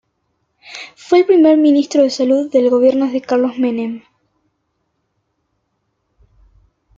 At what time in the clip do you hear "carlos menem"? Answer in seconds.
3.21-4.01